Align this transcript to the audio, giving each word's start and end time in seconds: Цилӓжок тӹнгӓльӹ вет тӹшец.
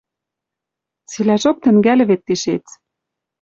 Цилӓжок 1.09 1.57
тӹнгӓльӹ 1.63 2.03
вет 2.09 2.21
тӹшец. 2.27 2.65